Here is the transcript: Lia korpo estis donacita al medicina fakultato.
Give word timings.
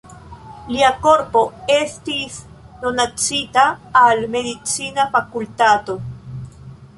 Lia 0.75 0.87
korpo 1.01 1.43
estis 1.75 2.39
donacita 2.85 3.67
al 4.05 4.25
medicina 4.37 5.07
fakultato. 5.19 5.99